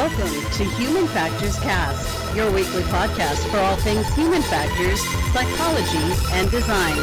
[0.00, 4.98] Welcome to Human Factors Cast, your weekly podcast for all things human factors,
[5.34, 5.98] psychology,
[6.32, 6.96] and design.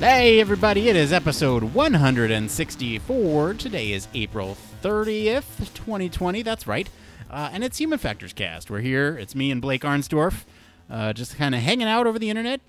[0.00, 3.54] Hey, everybody, it is episode 164.
[3.54, 6.42] Today is April 30th, 2020.
[6.42, 6.88] That's right.
[7.30, 8.68] Uh, and it's Human Factors Cast.
[8.68, 9.16] We're here.
[9.16, 10.42] It's me and Blake Arnsdorf,
[10.90, 12.60] uh, just kind of hanging out over the internet,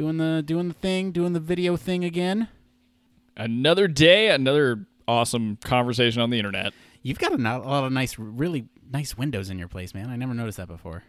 [0.00, 2.48] doing the doing the thing, doing the video thing again.
[3.36, 6.72] Another day, another awesome conversation on the internet.
[7.02, 10.08] You've got a, a lot of nice, really nice windows in your place, man.
[10.08, 11.04] I never noticed that before.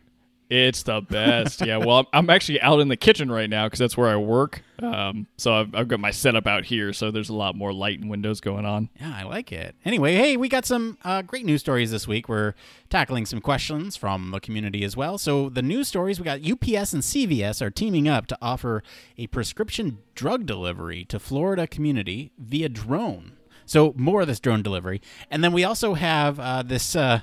[0.52, 1.66] It's the best.
[1.66, 4.62] yeah, well, I'm, actually out in the kitchen right now because that's where I work.
[4.80, 8.02] Um, so I've, I've got my setup out here, so there's a lot more light
[8.02, 8.90] and windows going on.
[9.00, 9.76] Yeah, I like it.
[9.86, 12.28] Anyway, hey, we got some uh, great news stories this week.
[12.28, 12.54] We're
[12.90, 15.18] tackling some questions from the community as well.
[15.18, 18.84] So, the news stories we got UPS and CVS are teaming up to offer
[19.18, 23.38] a prescription drug delivery to Florida community via drone.
[23.66, 25.02] So, more of this drone delivery.
[25.30, 27.22] And then we also have uh, this uh,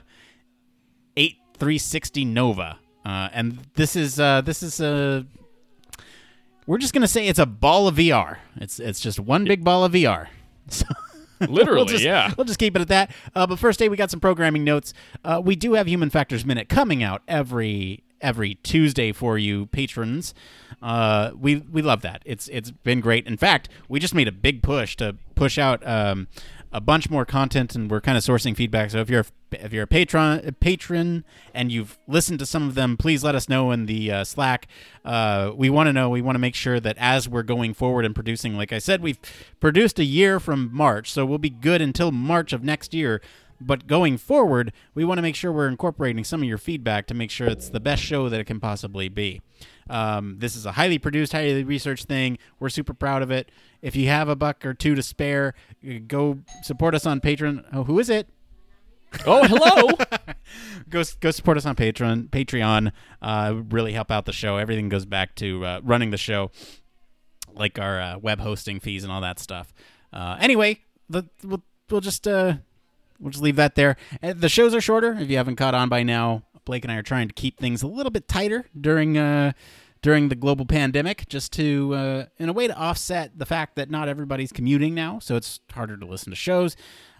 [1.15, 2.79] Eight360 Nova.
[3.09, 5.25] Uh, and this is uh, this is a
[6.67, 8.37] we're just gonna say it's a ball of VR.
[8.57, 10.29] It's it's just one big ball of VR.
[10.71, 10.85] So
[11.41, 12.33] Literally, we'll just, yeah.
[12.37, 13.13] We'll just keep it at that.
[13.35, 14.93] Uh, but first, day we got some programming notes.
[15.25, 20.35] Uh, we do have Human Factors Minute coming out every every Tuesday for you patrons.
[20.83, 22.23] Uh, we we love that.
[22.25, 23.27] It's it's been great.
[23.27, 26.27] In fact, we just made a big push to push out um,
[26.73, 28.91] a bunch more content, and we're kind of sourcing feedback.
[28.91, 31.25] So if you're if you're a patron a patron
[31.55, 34.67] and you've listened to some of them, please let us know in the uh, Slack.
[35.05, 36.09] Uh, we want to know.
[36.11, 39.03] We want to make sure that as we're going forward and producing, like I said,
[39.03, 39.19] we've
[39.61, 43.21] produced a year from March, so we'll be good until March of next year.
[43.61, 47.15] But going forward, we want to make sure we're incorporating some of your feedback to
[47.15, 49.41] make sure it's the best show that it can possibly be.
[49.89, 52.39] Um, this is a highly produced, highly researched thing.
[52.61, 53.51] We're super proud of it.
[53.83, 55.55] If you have a buck or two to spare,
[56.07, 57.65] go support us on Patreon.
[57.73, 58.29] Oh, who is it?
[59.27, 59.95] Oh, hello.
[60.89, 62.29] go go support us on Patreon.
[62.29, 62.93] Patreon
[63.23, 64.57] uh, really help out the show.
[64.57, 66.51] Everything goes back to uh, running the show,
[67.55, 69.73] like our uh, web hosting fees and all that stuff.
[70.13, 72.55] Uh, anyway, the, we'll we'll just uh,
[73.19, 73.97] we'll just leave that there.
[74.23, 75.15] Uh, the shows are shorter.
[75.15, 77.83] If you haven't caught on by now, Blake and I are trying to keep things
[77.83, 79.53] a little bit tighter during uh,
[80.03, 83.91] during the global pandemic, just to uh, in a way to offset the fact that
[83.91, 86.77] not everybody's commuting now, so it's harder to listen to shows.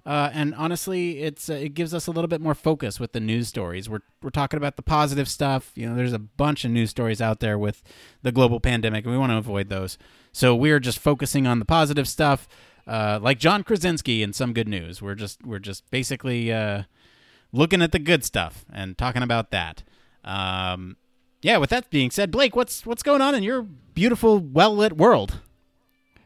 [0.07, 3.21] Uh, and honestly, it's uh, it gives us a little bit more focus with the
[3.21, 3.91] news stories.
[3.91, 5.73] We're we're talking about the positive stuff.
[5.75, 7.83] You know, there's a bunch of news stories out there with
[8.23, 9.99] the global pandemic, and we want to avoid those.
[10.33, 12.49] So we're just focusing on the positive stuff,
[12.87, 15.03] uh, like John Krasinski and some good news.
[15.03, 16.85] We're just we're just basically uh,
[17.53, 19.83] looking at the good stuff and talking about that.
[20.25, 20.97] Um,
[21.43, 21.57] yeah.
[21.59, 25.41] With that being said, Blake, what's what's going on in your beautiful, well lit world?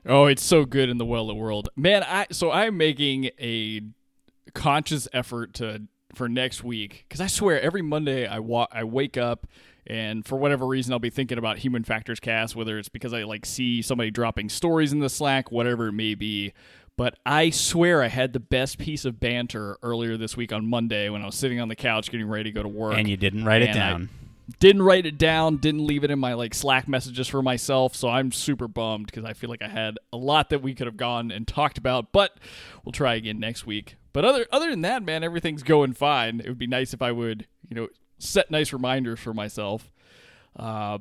[0.05, 2.03] oh, it's so good in the well lit world, man.
[2.03, 3.83] I so I'm making a
[4.55, 5.83] conscious effort to
[6.15, 9.47] for next week because I swear every Monday I wa- I wake up
[9.87, 13.23] and for whatever reason I'll be thinking about Human Factors Cast, whether it's because I
[13.25, 16.53] like see somebody dropping stories in the Slack, whatever it may be.
[16.97, 21.09] But I swear I had the best piece of banter earlier this week on Monday
[21.09, 22.99] when I was sitting on the couch getting ready to go to work.
[22.99, 24.09] And you didn't write it And I down.
[24.59, 28.09] Didn't write it down, didn't leave it in my like Slack messages for myself, so
[28.09, 30.97] I'm super bummed because I feel like I had a lot that we could have
[30.97, 32.39] gone and talked about, but
[32.85, 33.97] we'll try again next week.
[34.13, 36.41] But other other than that, man, everything's going fine.
[36.41, 37.89] It would be nice if I would, you know,
[38.19, 39.91] set nice reminders for myself.
[40.57, 40.99] Uh,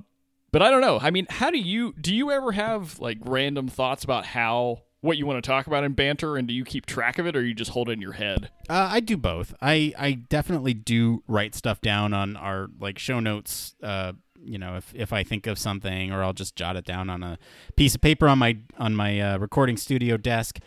[0.52, 1.00] but I don't know.
[1.02, 5.18] I mean, how do you do you ever have like random thoughts about how what
[5.18, 7.44] you want to talk about in banter and do you keep track of it or
[7.44, 8.50] you just hold it in your head?
[8.70, 9.54] Uh, I do both.
[9.62, 13.76] I, I definitely do write stuff down on our like show notes.
[13.82, 14.14] Uh,
[14.44, 17.24] you know, if, if I think of something, or I'll just jot it down on
[17.24, 17.38] a
[17.76, 20.60] piece of paper on my on my uh, recording studio desk,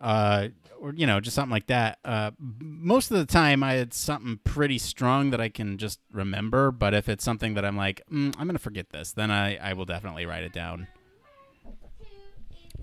[0.00, 0.48] uh,
[0.78, 1.98] or you know, just something like that.
[2.04, 6.70] Uh, most of the time, I had something pretty strong that I can just remember.
[6.70, 9.72] But if it's something that I'm like, mm, I'm gonna forget this, then I I
[9.72, 10.88] will definitely write it down.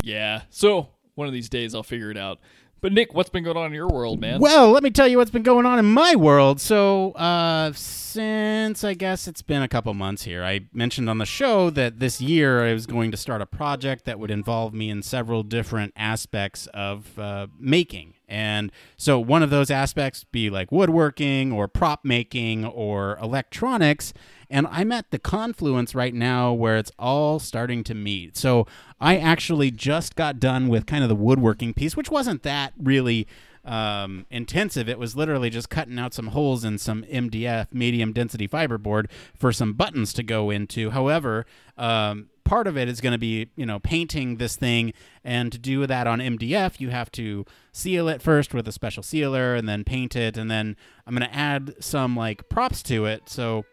[0.01, 0.43] Yeah.
[0.49, 2.39] So one of these days I'll figure it out.
[2.81, 4.39] But Nick, what's been going on in your world, man?
[4.39, 6.61] Well, let me tell you what's been going on in my world.
[6.61, 11.25] So, uh, since I guess it's been a couple months here, I mentioned on the
[11.25, 14.89] show that this year I was going to start a project that would involve me
[14.89, 18.13] in several different aspects of uh, making.
[18.29, 24.13] And so, one of those aspects be like woodworking or prop making or electronics.
[24.49, 28.35] And I'm at the confluence right now where it's all starting to meet.
[28.35, 28.65] So
[28.99, 33.27] I actually just got done with kind of the woodworking piece, which wasn't that really
[33.63, 34.89] um, intensive.
[34.89, 39.05] It was literally just cutting out some holes in some MDF, medium density fiberboard,
[39.37, 40.89] for some buttons to go into.
[40.89, 41.45] However,
[41.77, 44.93] um, part of it is going to be you know painting this thing,
[45.23, 49.03] and to do that on MDF, you have to seal it first with a special
[49.03, 50.75] sealer, and then paint it, and then
[51.05, 53.65] I'm going to add some like props to it, so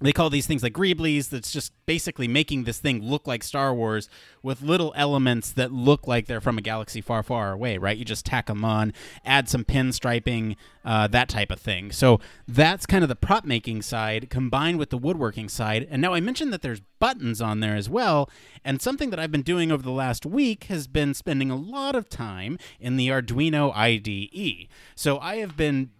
[0.00, 3.74] they call these things like greeblies that's just basically making this thing look like star
[3.74, 4.08] wars
[4.42, 7.96] with little elements that look like they're from a galaxy far far away right?
[7.96, 8.92] You just tack them on
[9.24, 11.92] add some pinstriping, uh, that type of thing.
[11.92, 15.86] So that's kind of the prop making side combined with the woodworking side.
[15.90, 18.30] And now i mentioned that there's buttons on there as well.
[18.64, 21.94] And something that i've been doing over the last week has been spending a lot
[21.94, 25.90] of time in the arduino ide so i have been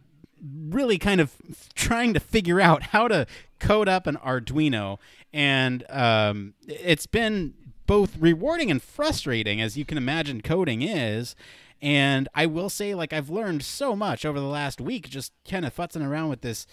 [0.70, 1.34] really kind of
[1.74, 3.26] trying to figure out how to
[3.58, 4.98] code up an Arduino,
[5.32, 7.54] and um, it's been
[7.86, 11.34] both rewarding and frustrating, as you can imagine coding is.
[11.80, 15.64] And I will say, like, I've learned so much over the last week just kind
[15.64, 16.66] of futzing around with this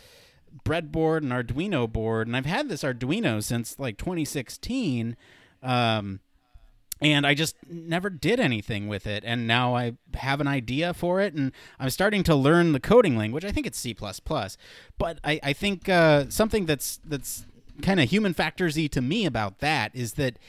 [0.64, 2.28] breadboard and Arduino board.
[2.28, 5.16] And I've had this Arduino since like 2016.
[5.62, 6.20] Um,
[7.02, 9.24] and I just never did anything with it.
[9.26, 13.18] And now I have an idea for it, and I'm starting to learn the coding
[13.18, 13.46] language.
[13.46, 17.46] I think it's C++, but I, I think uh, something that's that's
[17.82, 20.40] kind of human factorsy to me about that is that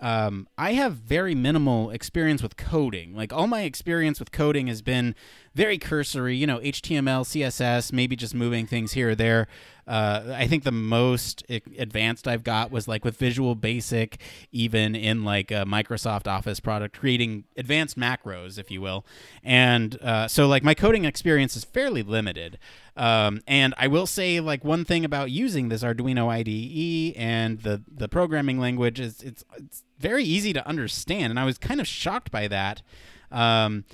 [0.00, 3.14] um, I have very minimal experience with coding.
[3.14, 5.14] Like all my experience with coding has been
[5.54, 9.46] very cursory, you know, HTML, CSS, maybe just moving things here or there.
[9.86, 14.20] Uh, I think the most advanced I've got was like with Visual Basic,
[14.52, 19.04] even in like a Microsoft Office product, creating advanced macros, if you will.
[19.42, 22.58] And uh, so, like, my coding experience is fairly limited.
[23.00, 27.82] Um, and I will say, like, one thing about using this Arduino IDE and the
[27.90, 31.86] the programming language is it's it's very easy to understand, and I was kind of
[31.86, 32.82] shocked by that.
[33.32, 33.86] Um,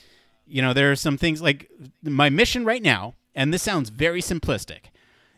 [0.44, 1.70] you know, there are some things like
[2.02, 4.86] my mission right now, and this sounds very simplistic.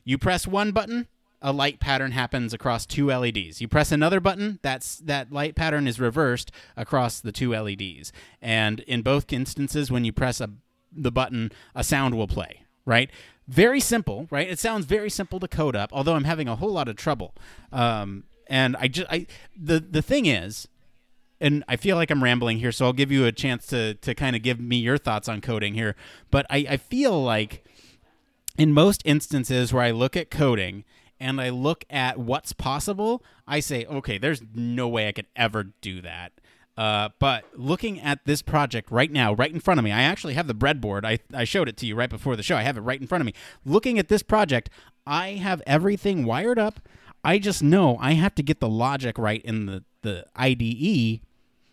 [0.03, 1.07] You press one button,
[1.43, 3.61] a light pattern happens across two LEDs.
[3.61, 8.13] You press another button, that's that light pattern is reversed across the two LEDs.
[8.41, 10.49] And in both instances, when you press a,
[10.91, 12.63] the button, a sound will play.
[12.87, 13.11] Right?
[13.49, 14.49] Very simple, right?
[14.49, 17.35] It sounds very simple to code up, although I'm having a whole lot of trouble.
[17.73, 20.69] Um, and I just, I the the thing is,
[21.41, 24.15] and I feel like I'm rambling here, so I'll give you a chance to to
[24.15, 25.97] kind of give me your thoughts on coding here.
[26.31, 27.65] But I, I feel like
[28.59, 30.85] in most instances where I look at coding
[31.19, 35.73] and I look at what's possible, I say, okay, there's no way I could ever
[35.81, 36.33] do that.
[36.79, 40.35] Uh, but looking at this project right now, right in front of me, I actually
[40.35, 41.05] have the breadboard.
[41.05, 42.57] I, I showed it to you right before the show.
[42.57, 43.35] I have it right in front of me.
[43.65, 44.71] Looking at this project,
[45.05, 46.79] I have everything wired up.
[47.25, 51.21] I just know I have to get the logic right in the, the IDE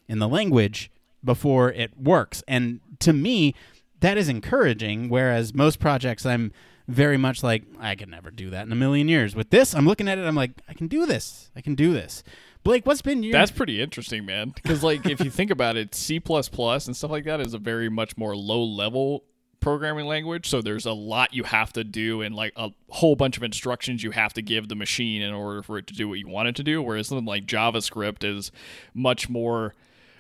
[0.08, 0.90] in the language
[1.24, 2.44] before it works.
[2.48, 3.54] And to me,
[4.00, 5.10] that is encouraging.
[5.10, 6.52] Whereas most projects, I'm
[6.88, 9.36] very much like, I could never do that in a million years.
[9.36, 11.52] With this, I'm looking at it, I'm like, I can do this.
[11.56, 12.24] I can do this.
[12.66, 13.32] Blake, what's been your.
[13.32, 14.50] That's pretty interesting, man.
[14.50, 17.90] Because, like, if you think about it, C and stuff like that is a very
[17.90, 19.24] much more low level
[19.62, 23.36] programming language so there's a lot you have to do and like a whole bunch
[23.36, 26.20] of instructions you have to give the machine in order for it to do what
[26.20, 28.52] you want it to do whereas something like javascript is
[28.94, 29.74] much more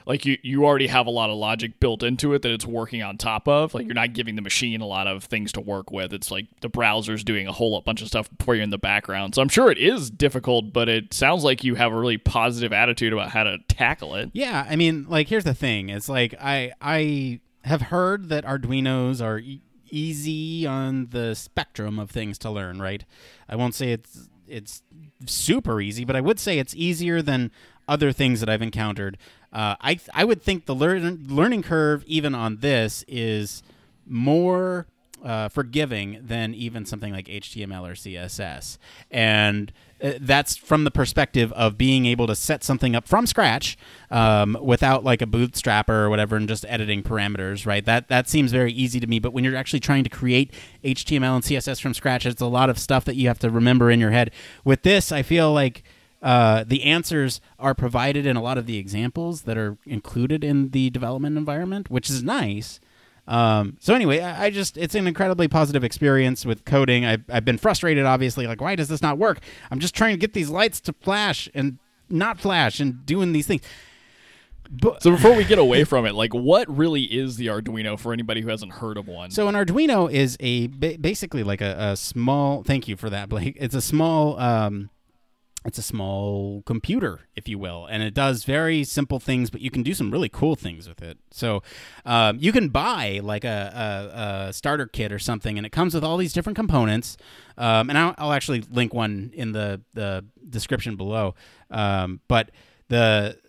[0.05, 3.01] like you you already have a lot of logic built into it that it's working
[3.01, 3.73] on top of.
[3.73, 6.13] Like you're not giving the machine a lot of things to work with.
[6.13, 9.35] It's like the browser's doing a whole bunch of stuff for you in the background.
[9.35, 12.71] So I'm sure it is difficult, but it sounds like you have a really positive
[12.71, 14.29] attitude about how to tackle it.
[14.33, 15.89] Yeah, I mean, like here's the thing.
[15.89, 22.11] It's like I I have heard that Arduinos are e- easy on the spectrum of
[22.11, 23.03] things to learn, right?
[23.49, 24.83] I won't say it's it's
[25.25, 27.51] super easy, but I would say it's easier than
[27.87, 29.17] other things that I've encountered.
[29.55, 33.63] Uh, I I would think the learn, learning curve even on this is
[34.05, 34.85] more
[35.23, 38.77] uh, forgiving than even something like HTML or CSS,
[39.09, 39.71] and
[40.03, 43.77] uh, that's from the perspective of being able to set something up from scratch
[44.11, 47.65] um, without like a bootstrapper or whatever, and just editing parameters.
[47.65, 47.85] Right?
[47.85, 49.19] That that seems very easy to me.
[49.19, 52.69] But when you're actually trying to create HTML and CSS from scratch, it's a lot
[52.69, 54.31] of stuff that you have to remember in your head.
[54.65, 55.81] With this, I feel like
[56.25, 60.69] uh, the answers are provided in a lot of the examples that are included in
[60.69, 62.79] the development environment, which is nice.
[63.27, 67.05] Um, so anyway, I, I, just it's an incredibly positive experience with coding.
[67.05, 69.37] I've, I've been frustrated, obviously, like why does this not work?
[69.69, 71.77] I'm just trying to get these lights to flash and
[72.09, 73.61] not flash and doing these things.
[74.67, 78.13] But, so before we get away from it, like what really is the Arduino for
[78.13, 79.29] anybody who hasn't heard of one?
[79.29, 82.63] So an Arduino is a basically like a, a, small.
[82.63, 83.57] Thank you for that, Blake.
[83.59, 84.89] It's a small um,
[85.65, 89.71] it's a small computer, if you will, and it does very simple things, but you
[89.71, 91.17] can do some really cool things with it.
[91.31, 91.63] So
[92.05, 95.95] um, you can buy like a, a, a, starter kit or something, and it comes
[95.95, 97.17] with all these different components.
[97.57, 101.33] Um, and I'll, I'll, actually link one in the, the description below.
[101.71, 102.51] Um, but
[102.89, 103.39] the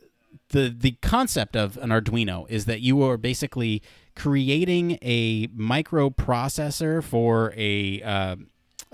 [0.50, 3.82] the the concept of an Arduino is that you are basically
[4.14, 8.36] creating a microprocessor for a uh,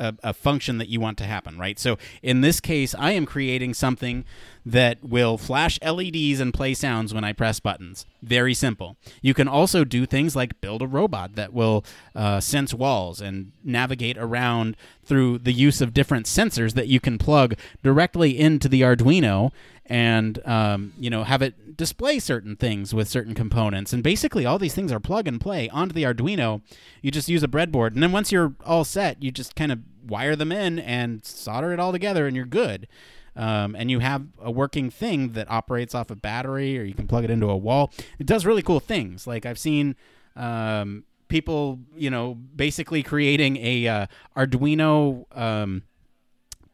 [0.02, 1.78] a, a, function that you want to happen, right?
[1.78, 4.24] So in this case, I am creating something
[4.64, 8.06] that will flash LEDs and play sounds when I press buttons.
[8.22, 8.96] Very simple.
[9.20, 13.52] You can also do things like build a robot that will uh, sense walls and
[13.64, 18.82] navigate around through the use of different sensors that you can plug directly into the
[18.82, 19.50] Arduino
[19.86, 24.58] and um, you know have it display certain things with certain components and basically all
[24.58, 26.60] these things are plug and play onto the arduino
[27.00, 29.80] you just use a breadboard and then once you're all set you just kind of
[30.06, 32.88] wire them in and solder it all together and you're good.
[33.34, 37.06] Um, and you have a working thing that operates off a battery or you can
[37.06, 37.92] plug it into a wall.
[38.18, 39.26] It does really cool things.
[39.26, 39.96] Like i've seen
[40.36, 44.06] um, people you know basically creating a uh,
[44.36, 45.82] arduino um,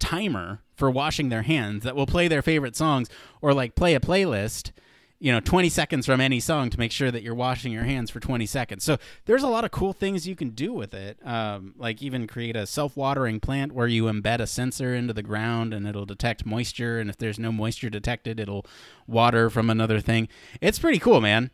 [0.01, 3.09] timer for washing their hands that will play their favorite songs
[3.41, 4.73] or like play a playlist
[5.21, 8.11] you know 20 seconds from any song to make sure that you're washing your hands
[8.11, 8.85] for 20 seconds.
[8.85, 11.19] So there's a lot of cool things you can do with it.
[11.27, 15.75] Um, like even create a self-watering plant where you embed a sensor into the ground
[15.75, 17.01] and it'll detect moisture.
[17.01, 18.65] And if there's no moisture detected it'll
[19.07, 20.29] water from another thing.
[20.61, 21.51] It's pretty cool man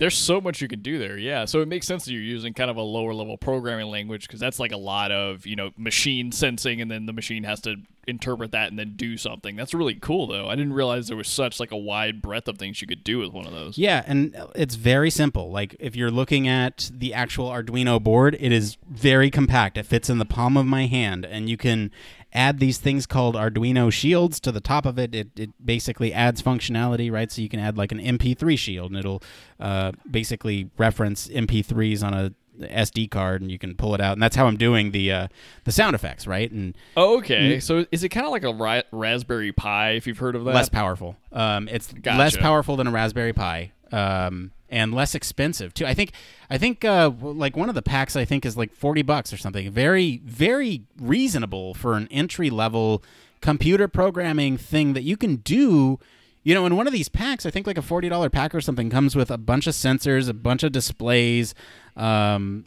[0.00, 1.18] there's so much you can do there.
[1.18, 1.44] Yeah.
[1.44, 4.40] So it makes sense that you're using kind of a lower level programming language because
[4.40, 7.76] that's like a lot of, you know, machine sensing and then the machine has to
[8.06, 9.56] interpret that and then do something.
[9.56, 10.48] That's really cool though.
[10.48, 13.18] I didn't realize there was such like a wide breadth of things you could do
[13.18, 13.76] with one of those.
[13.76, 15.50] Yeah, and it's very simple.
[15.50, 19.76] Like if you're looking at the actual Arduino board, it is very compact.
[19.76, 21.90] It fits in the palm of my hand and you can
[22.32, 25.14] add these things called Arduino shields to the top of it.
[25.14, 27.30] It, it basically adds functionality, right?
[27.30, 29.22] So you can add like an MP3 shield, and it'll
[29.58, 34.12] uh, basically reference MP3s on a SD card, and you can pull it out.
[34.12, 35.28] And that's how I'm doing the uh,
[35.64, 36.50] the sound effects, right?
[36.50, 40.18] And oh, okay, so is it kind of like a ra- Raspberry Pi, if you've
[40.18, 40.54] heard of that?
[40.54, 41.16] Less powerful.
[41.32, 42.18] Um, it's gotcha.
[42.18, 43.72] less powerful than a Raspberry Pi.
[43.92, 45.84] Um, and less expensive too.
[45.84, 46.12] I think
[46.48, 49.36] I think uh, like one of the packs I think is like forty bucks or
[49.36, 49.70] something.
[49.70, 53.02] Very very reasonable for an entry level
[53.40, 55.98] computer programming thing that you can do.
[56.42, 58.60] You know, in one of these packs, I think like a forty dollar pack or
[58.60, 61.54] something comes with a bunch of sensors, a bunch of displays,
[61.96, 62.64] um,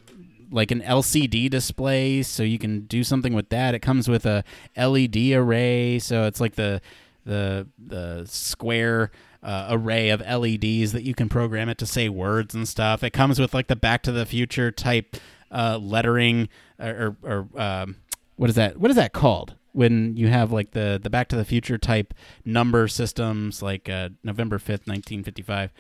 [0.51, 3.73] like an LCD display, so you can do something with that.
[3.73, 4.43] It comes with a
[4.77, 6.81] LED array, so it's like the
[7.25, 9.11] the the square
[9.43, 13.03] uh, array of LEDs that you can program it to say words and stuff.
[13.03, 15.17] It comes with like the Back to the Future type
[15.51, 17.97] uh, lettering or, or, or um,
[18.37, 18.77] what is that?
[18.77, 19.55] What is that called?
[19.73, 22.13] When you have like the the Back to the Future type
[22.45, 25.73] number systems, like uh, November fifth, nineteen fifty five,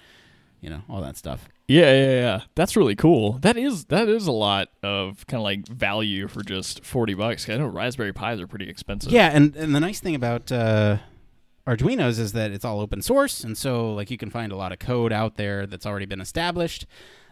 [0.61, 1.47] you know, all that stuff.
[1.67, 2.41] Yeah, yeah, yeah.
[2.55, 3.33] That's really cool.
[3.33, 7.47] That is that is a lot of kind of like value for just forty bucks.
[7.47, 9.11] I know Raspberry Pis are pretty expensive.
[9.11, 10.97] Yeah, and and the nice thing about uh,
[11.67, 14.71] Arduino's is that it's all open source, and so like you can find a lot
[14.71, 16.85] of code out there that's already been established.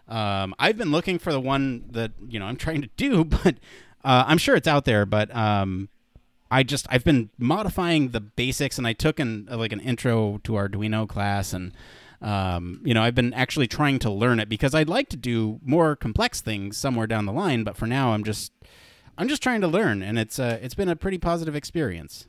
[0.08, 3.56] Um, I've been looking for the one that you know I'm trying to do, but
[4.04, 5.06] uh, I'm sure it's out there.
[5.06, 5.90] But um,
[6.50, 10.40] I just I've been modifying the basics, and I took an uh, like an intro
[10.44, 11.74] to Arduino class, and
[12.22, 15.60] um, you know I've been actually trying to learn it because I'd like to do
[15.62, 17.66] more complex things somewhere down the line.
[17.66, 18.54] But for now, I'm just
[19.18, 22.28] I'm just trying to learn, and it's uh, it's been a pretty positive experience.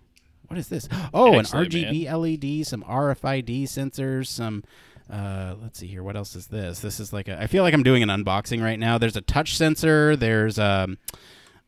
[0.52, 0.86] What is this?
[1.14, 2.20] Oh, Excellent, an RGB man.
[2.20, 4.62] LED, some RFID sensors, some.
[5.10, 6.02] Uh, let's see here.
[6.02, 6.80] What else is this?
[6.80, 7.40] This is like a.
[7.40, 8.98] I feel like I'm doing an unboxing right now.
[8.98, 10.14] There's a touch sensor.
[10.14, 10.98] There's um,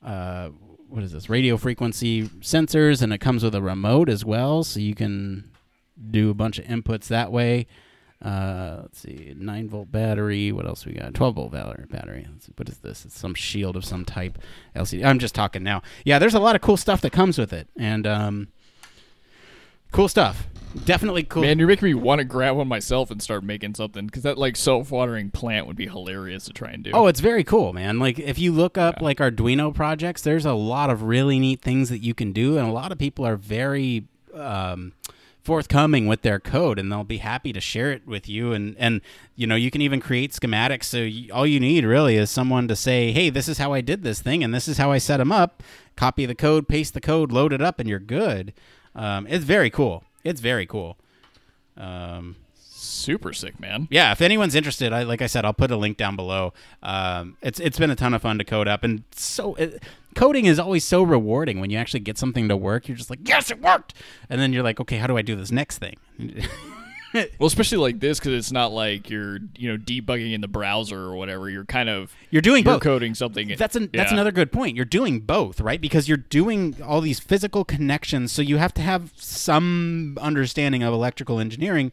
[0.04, 0.50] uh,
[0.90, 1.30] what is this?
[1.30, 5.50] Radio frequency sensors, and it comes with a remote as well, so you can
[6.10, 7.66] do a bunch of inputs that way.
[8.20, 10.52] Uh, let's see, nine volt battery.
[10.52, 11.14] What else we got?
[11.14, 11.86] Twelve volt battery.
[11.88, 12.28] Battery.
[12.56, 13.06] what is this?
[13.06, 14.36] It's some shield of some type.
[14.76, 15.06] LCD.
[15.06, 15.80] I'm just talking now.
[16.04, 18.48] Yeah, there's a lot of cool stuff that comes with it, and um,
[19.94, 20.48] cool stuff.
[20.84, 21.42] Definitely cool.
[21.42, 24.36] Man, you're making me want to grab one myself and start making something because that
[24.36, 26.90] like self-watering plant would be hilarious to try and do.
[26.92, 28.00] Oh, it's very cool, man.
[28.00, 29.04] Like if you look up yeah.
[29.04, 32.66] like Arduino projects, there's a lot of really neat things that you can do, and
[32.66, 34.94] a lot of people are very um,
[35.44, 38.52] forthcoming with their code, and they'll be happy to share it with you.
[38.52, 39.00] And and
[39.36, 40.84] you know you can even create schematics.
[40.84, 43.80] So you, all you need really is someone to say, "Hey, this is how I
[43.80, 45.62] did this thing, and this is how I set them up."
[45.94, 48.52] Copy the code, paste the code, load it up, and you're good.
[48.94, 50.04] Um, it's very cool.
[50.22, 50.96] It's very cool.
[51.76, 52.36] Um,
[52.84, 53.88] Super sick, man.
[53.90, 56.52] Yeah, if anyone's interested, I like I said, I'll put a link down below.
[56.82, 59.82] Um, it's it's been a ton of fun to code up, and so it,
[60.14, 62.86] coding is always so rewarding when you actually get something to work.
[62.86, 63.94] You're just like, yes, it worked,
[64.28, 65.96] and then you're like, okay, how do I do this next thing?
[67.38, 70.98] Well, especially like this because it's not like you're you know debugging in the browser
[70.98, 71.48] or whatever.
[71.48, 72.82] You're kind of You're doing you're both.
[72.82, 73.54] coding something.
[73.56, 74.14] That's an, that's Yeah.
[74.16, 74.76] another good point.
[74.76, 75.80] You're doing both, right?
[75.80, 80.92] Because you're doing all these physical connections, so you have to have some understanding of
[80.92, 81.92] electrical engineering,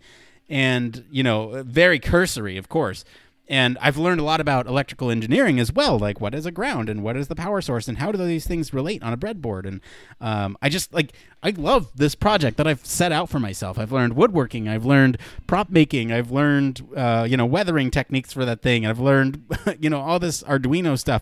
[0.49, 3.05] and you know, very cursory, of course.
[3.51, 6.87] And I've learned a lot about electrical engineering as well, like what is a ground
[6.87, 9.65] and what is the power source and how do these things relate on a breadboard.
[9.67, 9.81] And
[10.21, 11.11] um, I just like
[11.43, 13.77] I love this project that I've set out for myself.
[13.77, 15.17] I've learned woodworking, I've learned
[15.47, 19.43] prop making, I've learned uh, you know weathering techniques for that thing, and I've learned
[19.81, 21.21] you know all this Arduino stuff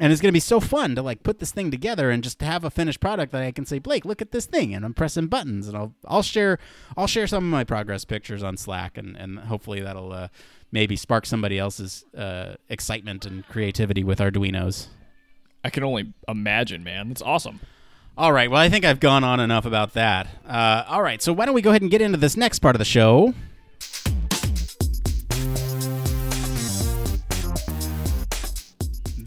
[0.00, 2.40] and it's going to be so fun to like put this thing together and just
[2.40, 4.94] have a finished product that I can say, Blake, look at this thing, and I'm
[4.94, 6.58] pressing buttons, and I'll I'll share
[6.96, 10.28] I'll share some of my progress pictures on Slack, and and hopefully that'll uh,
[10.70, 14.88] maybe spark somebody else's uh, excitement and creativity with Arduinos.
[15.64, 17.10] I can only imagine, man.
[17.10, 17.60] It's awesome.
[18.16, 20.26] All right, well I think I've gone on enough about that.
[20.46, 22.74] Uh, all right, so why don't we go ahead and get into this next part
[22.74, 23.34] of the show?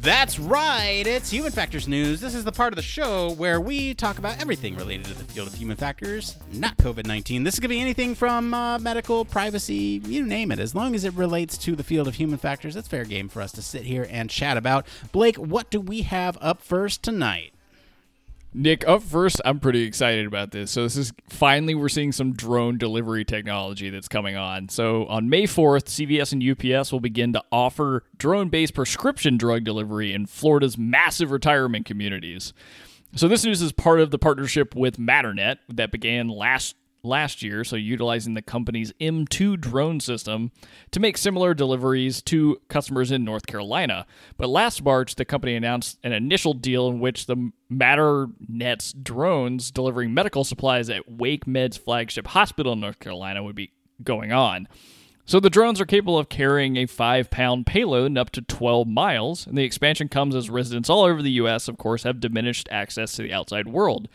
[0.02, 1.04] That's right.
[1.06, 2.22] It's Human Factors News.
[2.22, 5.24] This is the part of the show where we talk about everything related to the
[5.26, 7.44] field of human factors, not COVID 19.
[7.44, 10.58] This to be anything from uh, medical, privacy, you name it.
[10.58, 13.44] As long as it relates to the field of human factors, it's fair game for
[13.44, 14.88] us to sit here and chat about.
[15.12, 17.54] Blake, what do we have up first tonight?
[18.54, 20.72] Nick, up first, I'm pretty excited about this.
[20.72, 24.68] So this is finally we're seeing some drone delivery technology that's coming on.
[24.68, 26.44] So on May 4th, CVS and
[26.76, 32.54] UPS will begin to offer drone-based prescription drug delivery in Florida's massive retirement communities.
[33.16, 37.64] So this news is part of the partnership with Matternet that began last last year,
[37.64, 40.52] so utilizing the company's M2 drone system
[40.92, 44.06] to make similar deliveries to customers in North Carolina.
[44.38, 50.14] But last March, the company announced an initial deal in which the Matternet's drones delivering
[50.14, 53.72] medical supplies at WakeMed's flagship hospital in North Carolina would be
[54.04, 54.68] going on.
[55.26, 58.88] So the drones are capable of carrying a five pound payload and up to 12
[58.88, 62.68] miles, and the expansion comes as residents all over the U.S., of course, have diminished
[62.72, 64.10] access to the outside world.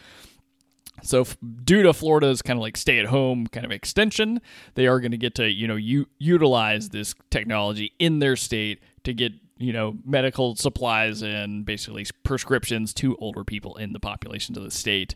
[1.06, 4.40] So, f- due to Florida's kind of like stay at home kind of extension,
[4.74, 8.80] they are going to get to, you know, u- utilize this technology in their state
[9.04, 14.58] to get, you know, medical supplies and basically prescriptions to older people in the populations
[14.58, 15.14] of the state.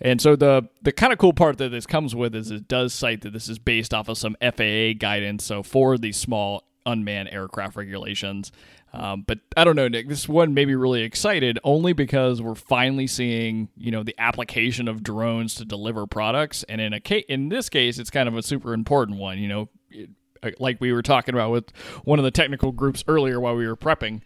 [0.00, 2.92] And so the the kind of cool part that this comes with is it does
[2.92, 5.44] cite that this is based off of some FAA guidance.
[5.44, 8.50] So for these small unmanned aircraft regulations.
[8.92, 10.08] Um, but I don't know, Nick.
[10.08, 14.88] This one made me really excited only because we're finally seeing, you know, the application
[14.88, 18.36] of drones to deliver products, and in a case, in this case, it's kind of
[18.36, 19.38] a super important one.
[19.38, 20.10] You know, it-
[20.42, 21.70] uh, like we were talking about with
[22.04, 24.20] one of the technical groups earlier while we were prepping,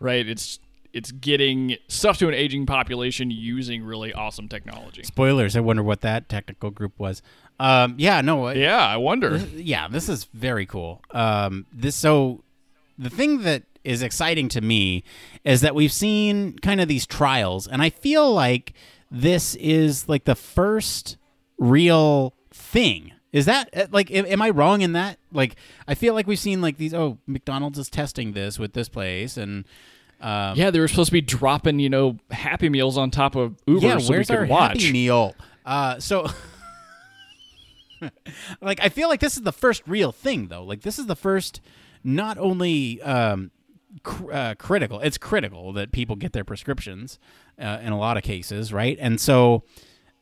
[0.00, 0.26] right?
[0.28, 0.58] It's
[0.92, 5.02] it's getting stuff to an aging population using really awesome technology.
[5.04, 5.56] Spoilers.
[5.56, 7.22] I wonder what that technical group was.
[7.58, 8.50] Um, yeah, no.
[8.50, 9.36] Yeah, I wonder.
[9.54, 11.00] yeah, this is very cool.
[11.12, 12.42] Um, this so
[12.98, 15.04] the thing that is exciting to me
[15.44, 18.74] is that we've seen kind of these trials, and I feel like
[19.10, 21.16] this is like the first
[21.58, 23.12] real thing.
[23.32, 24.10] Is that uh, like?
[24.10, 25.18] am- I wrong in that?
[25.32, 25.56] Like,
[25.88, 26.92] I feel like we've seen like these.
[26.92, 29.64] Oh, McDonald's is testing this with this place, and
[30.22, 33.56] um, Yeah, they were supposed to be dropping, you know, Happy Meals on top of
[33.66, 34.82] Uber yeah, so we where's could our watch.
[34.82, 35.34] Happy Meal?
[35.66, 36.26] Uh, so,
[38.60, 40.62] like, I feel like this is the first real thing, though.
[40.64, 41.60] Like, this is the first,
[42.04, 43.50] not only um,
[44.02, 45.00] cr- uh, critical.
[45.00, 47.18] It's critical that people get their prescriptions
[47.60, 48.96] uh, in a lot of cases, right?
[49.00, 49.62] And so,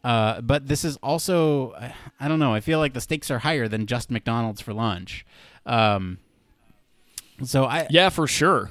[0.04, 1.72] uh, but this is also,
[2.18, 2.54] I don't know.
[2.54, 5.24] I feel like the stakes are higher than just McDonald's for lunch.
[5.66, 6.18] Um,
[7.42, 8.70] so I, Yeah, for sure.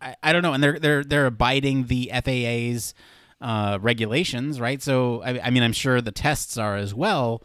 [0.00, 2.94] I, I don't know, and they're they're they're abiding the FAA's
[3.40, 4.82] uh, regulations, right?
[4.82, 7.42] So I, I mean, I'm sure the tests are as well,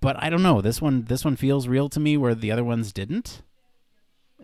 [0.00, 0.60] but I don't know.
[0.60, 3.42] This one this one feels real to me, where the other ones didn't.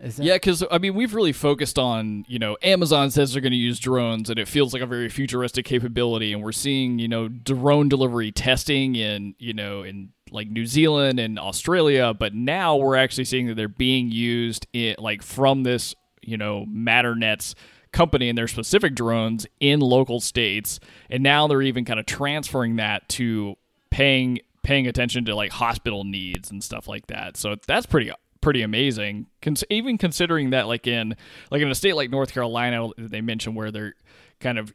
[0.01, 3.51] That, Yeah, because I mean, we've really focused on you know Amazon says they're going
[3.51, 7.07] to use drones, and it feels like a very futuristic capability, and we're seeing you
[7.07, 12.75] know drone delivery testing in you know in like New Zealand and Australia, but now
[12.75, 17.55] we're actually seeing that they're being used in like from this you know Matternet's
[17.91, 22.77] company and their specific drones in local states, and now they're even kind of transferring
[22.77, 23.55] that to
[23.89, 27.35] paying paying attention to like hospital needs and stuff like that.
[27.37, 29.27] So that's pretty pretty amazing.
[29.41, 31.15] Cons- even considering that like in
[31.51, 33.95] like in a state like North Carolina, they mentioned where they're
[34.39, 34.73] kind of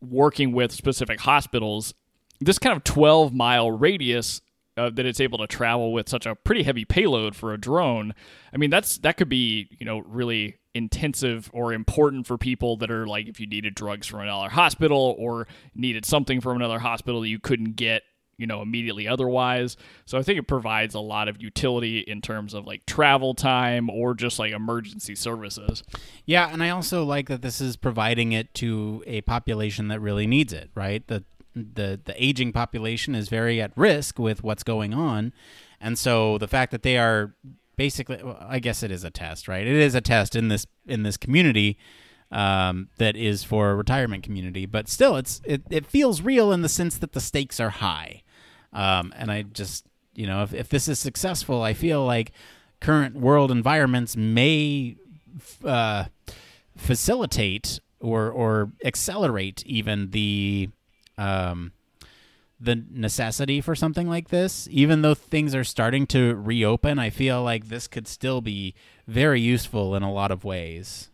[0.00, 1.94] working with specific hospitals.
[2.40, 4.42] This kind of 12 mile radius
[4.76, 8.14] uh, that it's able to travel with such a pretty heavy payload for a drone.
[8.52, 12.90] I mean, that's that could be you know really intensive or important for people that
[12.90, 17.24] are like if you needed drugs from another hospital or needed something from another hospital
[17.24, 18.02] you couldn't get
[18.38, 19.76] you know, immediately otherwise.
[20.04, 23.88] So I think it provides a lot of utility in terms of like travel time
[23.88, 25.82] or just like emergency services.
[26.24, 30.26] Yeah, and I also like that this is providing it to a population that really
[30.26, 31.06] needs it, right?
[31.06, 35.32] The the the aging population is very at risk with what's going on.
[35.80, 37.34] And so the fact that they are
[37.76, 39.66] basically well, I guess it is a test, right?
[39.66, 41.78] It is a test in this in this community
[42.30, 46.62] um, that is for a retirement community, but still it's it, it feels real in
[46.62, 48.22] the sense that the stakes are high.
[48.72, 52.32] Um, and I just, you know, if, if this is successful, I feel like
[52.80, 54.96] current world environments may
[55.64, 56.04] uh,
[56.76, 60.68] facilitate or or accelerate even the
[61.18, 61.72] um,
[62.60, 64.68] the necessity for something like this.
[64.70, 68.74] Even though things are starting to reopen, I feel like this could still be
[69.06, 71.10] very useful in a lot of ways.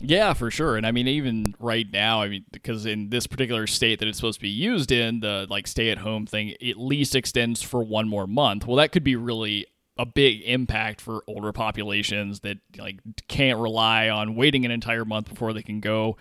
[0.00, 0.76] Yeah, for sure.
[0.76, 4.18] And I mean, even right now, I mean, because in this particular state that it's
[4.18, 7.82] supposed to be used in, the like stay at home thing at least extends for
[7.82, 8.66] one more month.
[8.66, 9.66] Well, that could be really
[9.98, 15.28] a big impact for older populations that like can't rely on waiting an entire month
[15.28, 16.16] before they can go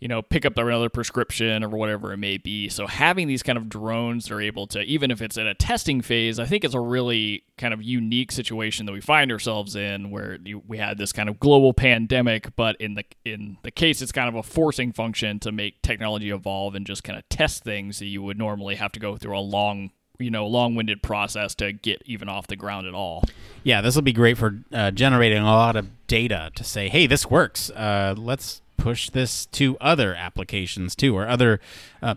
[0.00, 2.70] you know, pick up another prescription or whatever it may be.
[2.70, 5.54] So having these kind of drones that are able to, even if it's in a
[5.54, 9.76] testing phase, I think it's a really kind of unique situation that we find ourselves
[9.76, 14.00] in, where we had this kind of global pandemic, but in the in the case,
[14.00, 17.62] it's kind of a forcing function to make technology evolve and just kind of test
[17.62, 21.54] things that you would normally have to go through a long you know long-winded process
[21.54, 23.24] to get even off the ground at all
[23.64, 27.06] yeah this will be great for uh, generating a lot of data to say hey
[27.06, 31.60] this works uh, let's push this to other applications too, or other
[32.02, 32.16] uh,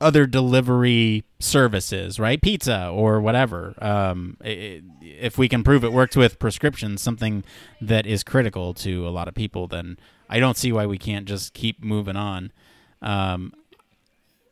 [0.00, 2.40] other delivery services, right?
[2.40, 3.74] Pizza or whatever.
[3.82, 7.44] Um, it, if we can prove it works with prescriptions, something
[7.80, 11.26] that is critical to a lot of people, then I don't see why we can't
[11.26, 12.52] just keep moving on.
[13.02, 13.52] Um,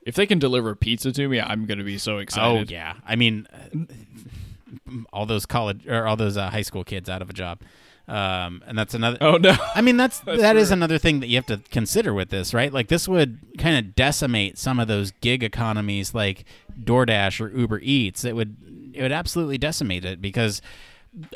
[0.03, 2.71] if they can deliver pizza to me, I'm going to be so excited.
[2.71, 3.47] Oh yeah, I mean,
[5.13, 7.61] all those college or all those uh, high school kids out of a job.
[8.09, 9.19] Um, and that's another.
[9.21, 9.55] Oh no!
[9.75, 12.55] I mean, that's, that's that is another thing that you have to consider with this,
[12.55, 12.73] right?
[12.73, 16.45] Like this would kind of decimate some of those gig economies, like
[16.83, 18.25] DoorDash or Uber Eats.
[18.25, 18.57] It would
[18.95, 20.63] it would absolutely decimate it because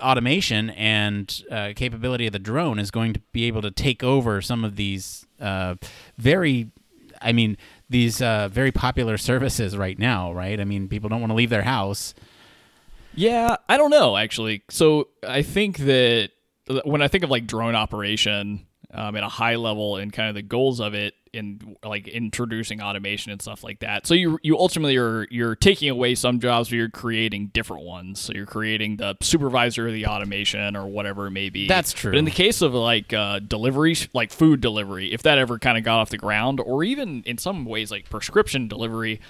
[0.01, 4.41] automation and uh, capability of the drone is going to be able to take over
[4.41, 5.75] some of these uh,
[6.19, 6.71] very,
[7.21, 7.57] I mean,
[7.89, 10.61] these uh, very popular services right now, right?
[10.61, 12.15] I mean, people don't want to leave their house.
[13.15, 14.63] Yeah, I don't know actually.
[14.71, 16.31] So I think that
[16.85, 20.35] when I think of like drone operation um, at a high level and kind of
[20.35, 24.07] the goals of it in like introducing automation and stuff like that.
[24.07, 28.21] So you you ultimately are you're taking away some jobs, but you're creating different ones.
[28.21, 31.69] So you're creating the supervisor of the automation or whatever it may be.
[31.69, 32.13] That's true.
[32.13, 35.79] But in the case of like uh, delivery, like food delivery, if that ever kind
[35.79, 39.21] of got off the ground, or even in some ways like prescription delivery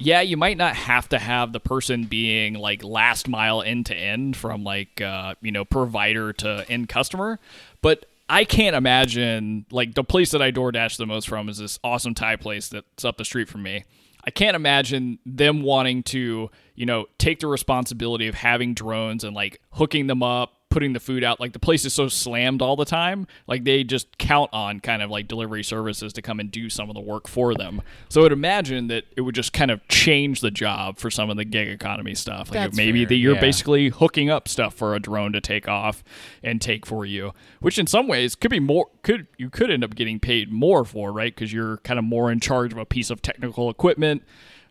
[0.00, 3.94] yeah, you might not have to have the person being like last mile end to
[3.94, 7.38] end from like uh, you know provider to end customer,
[7.82, 11.78] but I can't imagine like the place that I DoorDash the most from is this
[11.84, 13.84] awesome Thai place that's up the street from me.
[14.24, 19.34] I can't imagine them wanting to, you know, take the responsibility of having drones and
[19.34, 21.40] like hooking them up, putting the food out.
[21.40, 23.26] Like the place is so slammed all the time.
[23.46, 26.88] Like they just count on kind of like delivery services to come and do some
[26.88, 27.82] of the work for them.
[28.08, 31.28] So I would imagine that it would just kind of change the job for some
[31.28, 32.50] of the gig economy stuff.
[32.50, 33.40] Like That's maybe that you're yeah.
[33.40, 36.02] basically hooking up stuff for a drone to take off
[36.42, 39.82] and take for you, which in some ways could be more could you could end
[39.82, 41.34] up getting paid more for, right?
[41.34, 44.22] Because you're kind of more in charge of a piece of technical equipment.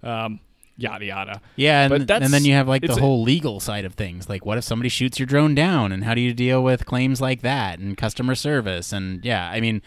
[0.01, 0.39] Um,
[0.79, 1.41] yada yada.
[1.55, 4.27] Yeah, But and, that's- and then you have like the whole legal side of things.
[4.29, 7.19] Like, what if somebody shoots your drone down, and how do you deal with claims
[7.21, 8.91] like that and customer service?
[8.93, 9.81] And yeah, I mean,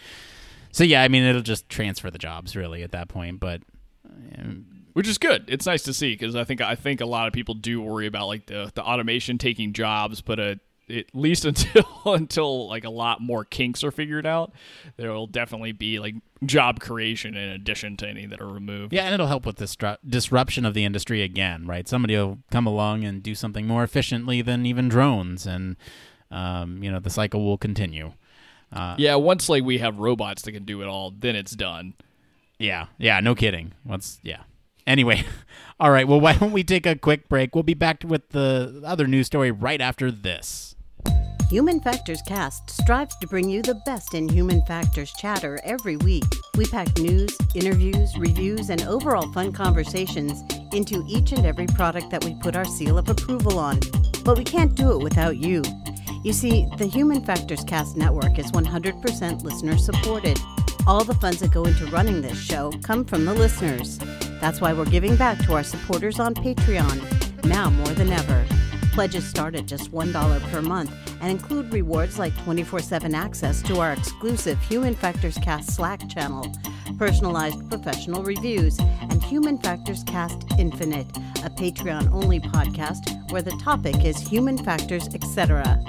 [0.71, 3.39] so yeah, I mean, it'll just transfer the jobs really at that point.
[3.39, 3.61] But
[4.37, 5.45] um, which is good.
[5.47, 8.05] It's nice to see because I think I think a lot of people do worry
[8.07, 10.55] about like the the automation taking jobs, but uh,
[10.89, 14.51] at least until until like a lot more kinks are figured out,
[14.97, 16.15] there will definitely be like
[16.45, 18.93] job creation in addition to any that are removed.
[18.93, 21.87] yeah, and it'll help with this dru- disruption of the industry again, right?
[21.87, 25.75] Somebody will come along and do something more efficiently than even drones, and
[26.31, 28.13] um, you know the cycle will continue.
[28.71, 31.93] Uh, Yeah, once like we have robots that can do it all, then it's done.
[32.59, 33.73] Yeah, yeah, no kidding.
[33.85, 34.43] Once, yeah.
[34.85, 35.23] Anyway,
[35.79, 36.07] all right.
[36.07, 37.55] Well, why don't we take a quick break?
[37.55, 40.72] We'll be back with the other news story right after this.
[41.53, 46.23] Human Factors Cast strives to bring you the best in human factors chatter every week.
[46.57, 52.23] We pack news, interviews, reviews, and overall fun conversations into each and every product that
[52.23, 53.79] we put our seal of approval on.
[54.23, 55.61] But we can't do it without you.
[56.23, 60.39] You see, the Human Factors Cast network is 100% listener supported.
[60.87, 63.99] All the funds that go into running this show come from the listeners.
[64.41, 68.43] That's why we're giving back to our supporters on Patreon, now more than ever.
[68.93, 73.79] Pledges start at just $1 per month and include rewards like 24 7 access to
[73.79, 76.45] our exclusive Human Factors Cast Slack channel,
[76.99, 81.07] personalized professional reviews, and Human Factors Cast Infinite,
[81.43, 85.83] a Patreon only podcast where the topic is human factors, etc.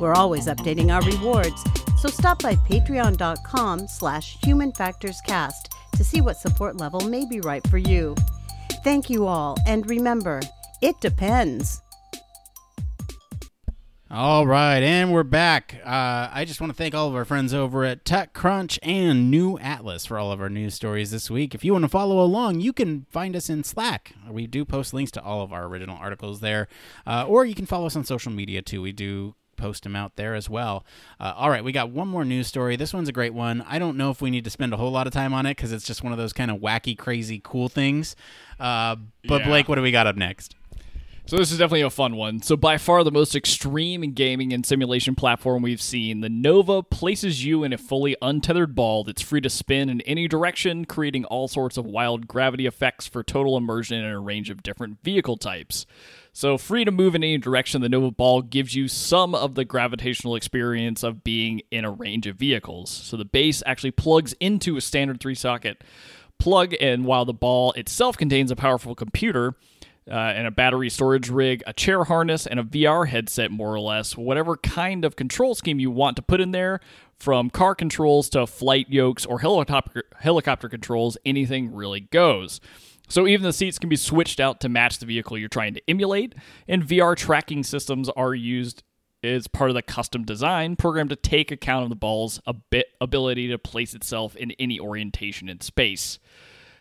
[0.00, 1.62] We're always updating our rewards,
[2.02, 7.78] so stop by patreon.com slash humanfactorscast to see what support level may be right for
[7.78, 8.16] you.
[8.82, 10.40] Thank you all, and remember,
[10.82, 11.82] it depends.
[14.10, 15.82] All right, and we're back.
[15.84, 19.58] Uh, I just want to thank all of our friends over at TechCrunch and New
[19.58, 21.54] Atlas for all of our news stories this week.
[21.54, 24.14] If you want to follow along, you can find us in Slack.
[24.30, 26.68] We do post links to all of our original articles there,
[27.06, 28.80] uh, or you can follow us on social media too.
[28.80, 30.86] We do post them out there as well.
[31.20, 32.76] Uh, all right, we got one more news story.
[32.76, 33.62] This one's a great one.
[33.68, 35.50] I don't know if we need to spend a whole lot of time on it
[35.56, 38.16] because it's just one of those kind of wacky, crazy, cool things.
[38.58, 39.48] Uh, but Yeah.
[39.48, 40.54] Blake, what do we got up next?
[41.28, 42.40] So this is definitely a fun one.
[42.40, 47.44] So by far the most extreme gaming and simulation platform we've seen, the Nova places
[47.44, 51.46] you in a fully untethered ball that's free to spin in any direction, creating all
[51.46, 55.84] sorts of wild gravity effects for total immersion in a range of different vehicle types.
[56.32, 59.66] So free to move in any direction, the Nova ball gives you some of the
[59.66, 62.88] gravitational experience of being in a range of vehicles.
[62.88, 65.84] So the base actually plugs into a standard three-socket
[66.38, 69.56] plug, and while the ball itself contains a powerful computer,
[70.10, 73.80] uh, and a battery storage rig, a chair harness, and a VR headset, more or
[73.80, 74.16] less.
[74.16, 76.80] Whatever kind of control scheme you want to put in there,
[77.18, 82.60] from car controls to flight yokes or helicopter, helicopter controls, anything really goes.
[83.08, 85.82] So even the seats can be switched out to match the vehicle you're trying to
[85.88, 86.34] emulate,
[86.68, 88.82] and VR tracking systems are used
[89.24, 92.88] as part of the custom design program to take account of the ball's a bit
[93.00, 96.18] ability to place itself in any orientation in space.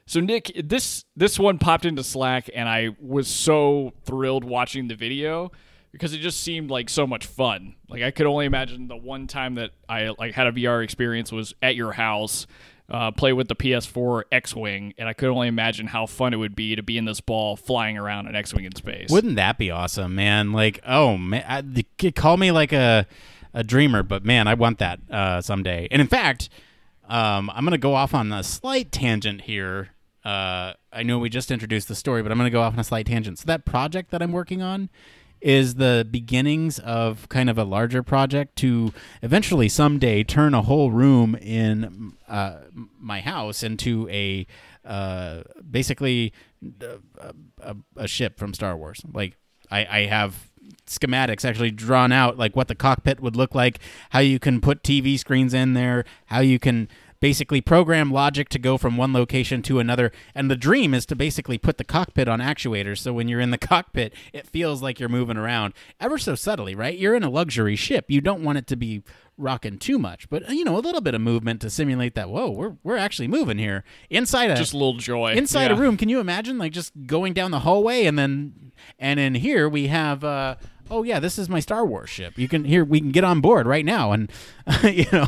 [0.07, 4.95] So Nick, this this one popped into Slack, and I was so thrilled watching the
[4.95, 5.51] video
[5.91, 7.75] because it just seemed like so much fun.
[7.89, 11.31] Like I could only imagine the one time that I like had a VR experience
[11.31, 12.47] was at your house,
[12.89, 16.55] uh, play with the PS4 X-wing, and I could only imagine how fun it would
[16.55, 19.09] be to be in this ball flying around an X-wing in space.
[19.09, 20.53] Wouldn't that be awesome, man?
[20.53, 23.05] Like, oh man, I, call me like a
[23.53, 25.89] a dreamer, but man, I want that uh, someday.
[25.91, 26.47] And in fact,
[27.09, 29.89] um, I'm gonna go off on a slight tangent here.
[30.27, 32.83] Uh, I know we just introduced the story, but I'm gonna go off on a
[32.83, 33.39] slight tangent.
[33.39, 34.89] So that project that I'm working on
[35.39, 40.91] is the beginnings of kind of a larger project to eventually someday turn a whole
[40.91, 42.57] room in uh,
[42.99, 44.45] my house into a
[44.83, 46.33] uh, basically
[46.81, 49.01] a, a, a ship from Star Wars.
[49.13, 49.37] Like
[49.71, 50.49] I, I have
[50.85, 54.83] schematics actually drawn out, like what the cockpit would look like, how you can put
[54.83, 59.61] TV screens in there, how you can basically program logic to go from one location
[59.63, 60.11] to another.
[60.35, 62.99] And the dream is to basically put the cockpit on actuators.
[62.99, 66.75] So when you're in the cockpit, it feels like you're moving around ever so subtly,
[66.75, 66.97] right?
[66.97, 68.05] You're in a luxury ship.
[68.07, 69.03] You don't want it to be
[69.39, 72.29] rocking too much, but you know, a little bit of movement to simulate that.
[72.29, 75.77] Whoa, we're we're actually moving here inside a just a little joy inside Yeah.
[75.77, 75.95] a room.
[75.95, 79.87] Can you imagine like just going down the hallway and then and in here we
[79.87, 80.55] have uh
[80.89, 82.35] oh yeah, this is my Star Wars ship.
[82.39, 84.31] You can here we can get on board right now and
[84.83, 85.27] you know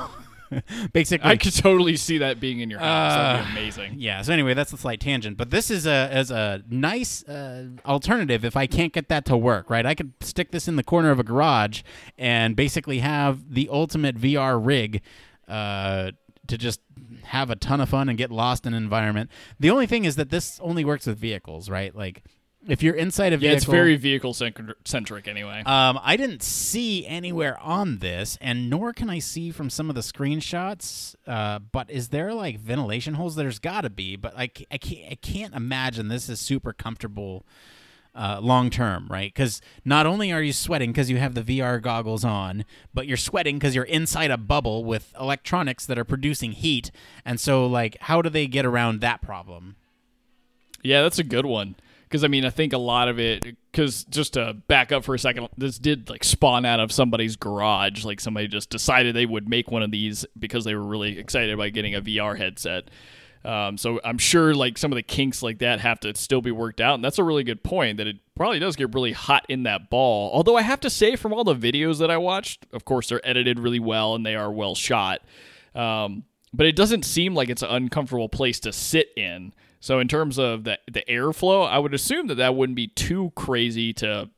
[0.94, 3.14] basically I could totally see that being in your house.
[3.14, 3.94] That'd Uh, be amazing.
[3.98, 4.22] yeah.
[4.22, 8.44] So anyway, that's a slight tangent, but this is a as a nice uh, alternative
[8.46, 9.70] if I can't get that to work.
[9.70, 11.82] Right, I could stick this in the corner of a garage
[12.18, 15.02] and basically have the ultimate VR rig
[15.48, 16.12] uh,
[16.48, 16.80] to just
[17.24, 19.30] have a ton of fun and get lost in an environment.
[19.60, 21.96] The only thing is that this only works with vehicles, right?
[21.96, 22.24] Like
[22.68, 25.64] if you're inside a Yeah, it's very vehicle centric anyway.
[25.66, 29.96] um, I didn't see anywhere on this, and nor can I see from some of
[29.96, 31.16] the screenshots.
[31.26, 33.36] Uh, but is there like ventilation holes?
[33.36, 36.74] There's got to be, but I, ca- I can't I can't imagine this is super
[36.74, 37.46] comfortable
[38.16, 39.34] uh, long term, right?
[39.34, 43.16] Because not only are you sweating because you have the VR goggles on, but you're
[43.18, 46.92] sweating because you're inside a bubble with electronics that are producing heat,
[47.24, 49.76] and so like, how do they get around that problem?
[50.84, 51.76] Yeah, that's a good one.
[52.10, 53.46] Because I mean, I think a lot of it.
[53.72, 57.36] Because just to back up for a second, this did like spawn out of somebody's
[57.36, 58.04] garage.
[58.04, 61.54] Like somebody just decided they would make one of these because they were really excited
[61.54, 62.90] about getting a VR headset.
[63.46, 66.52] Um, so I'm sure like some of the kinks like that have to still be
[66.52, 67.98] worked out, and that's a really good point.
[67.98, 70.32] That it probably does get really hot in that ball.
[70.34, 73.26] Although I have to say, from all the videos that I watched, of course they're
[73.28, 75.22] edited really well and they are well shot.
[75.74, 79.54] Um, but it doesn't seem like it's an uncomfortable place to sit in.
[79.80, 83.32] So in terms of the the airflow, I would assume that that wouldn't be too
[83.36, 84.30] crazy to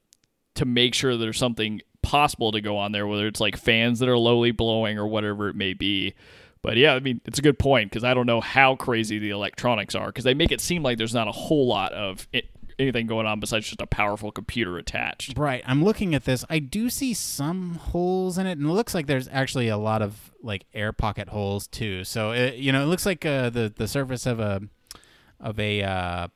[0.55, 4.09] to make sure there's something possible to go on there, whether it's like fans that
[4.09, 6.13] are lowly blowing or whatever it may be.
[6.61, 9.31] But yeah, I mean, it's a good point because I don't know how crazy the
[9.31, 12.49] electronics are because they make it seem like there's not a whole lot of it,
[12.77, 15.37] anything going on besides just a powerful computer attached.
[15.37, 15.63] Right.
[15.65, 16.45] I'm looking at this.
[16.49, 20.03] I do see some holes in it, and it looks like there's actually a lot
[20.03, 22.03] of like air pocket holes too.
[22.03, 24.61] So it, you know, it looks like uh, the the surface of a
[25.41, 26.27] of a uh,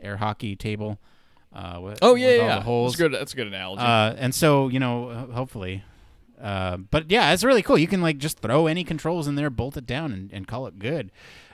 [0.00, 0.98] air hockey table.
[1.52, 2.92] Uh, with, Oh yeah, with yeah, all the holes.
[2.92, 3.12] That's good.
[3.12, 3.82] That's a good analogy.
[3.82, 5.82] Uh, and so you know, hopefully.
[6.40, 7.78] Uh, but yeah, it's really cool.
[7.78, 10.66] You can like just throw any controls in there, bolt it down, and, and call
[10.66, 11.10] it good.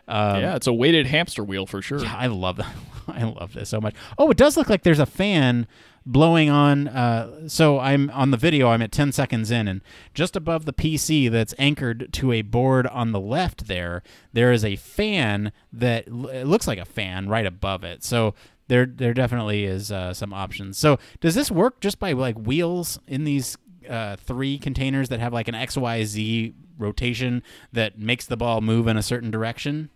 [0.08, 2.00] Um, yeah, it's a weighted hamster wheel for sure.
[2.00, 2.74] yeah, I love that.
[3.08, 3.94] I love this so much.
[4.18, 5.66] Oh, it does look like there's a fan
[6.06, 6.88] blowing on.
[6.88, 8.68] Uh, so I'm on the video.
[8.68, 9.80] I'm at 10 seconds in, and
[10.14, 14.64] just above the PC that's anchored to a board on the left there, there is
[14.64, 18.04] a fan that l- looks like a fan right above it.
[18.04, 18.34] So
[18.68, 20.78] there, there definitely is uh, some options.
[20.78, 23.56] So does this work just by like wheels in these
[23.88, 28.60] uh, three containers that have like an X, Y, Z rotation that makes the ball
[28.60, 29.90] move in a certain direction?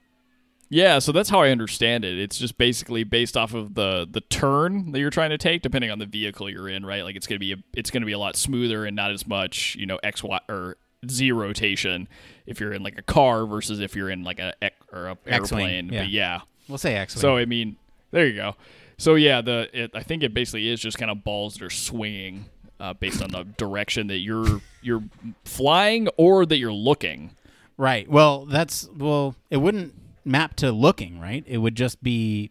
[0.70, 2.18] Yeah, so that's how I understand it.
[2.18, 5.90] It's just basically based off of the the turn that you're trying to take, depending
[5.90, 7.04] on the vehicle you're in, right?
[7.04, 9.76] Like it's gonna be a, it's gonna be a lot smoother and not as much,
[9.76, 10.76] you know, X Y or
[11.08, 12.08] Z rotation
[12.46, 14.54] if you're in like a car versus if you're in like a
[14.92, 15.90] or a airplane.
[15.92, 16.00] yeah.
[16.00, 17.14] But yeah, We'll say X.
[17.14, 17.76] so I mean,
[18.10, 18.56] there you go.
[18.96, 21.70] So yeah, the it, I think it basically is just kind of balls that are
[21.70, 22.46] swinging
[22.80, 25.02] uh, based on the direction that you're you're
[25.44, 27.30] flying or that you're looking.
[27.76, 28.08] Right.
[28.08, 29.94] Well, that's well, it wouldn't
[30.24, 31.44] map to looking, right?
[31.46, 32.50] It would just be